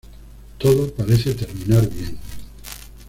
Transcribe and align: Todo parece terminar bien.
Todo 0.57 0.91
parece 0.95 1.35
terminar 1.35 1.87
bien. 1.87 2.17